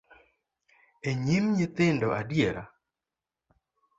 [1.09, 2.63] E nyim nyithindo adiera?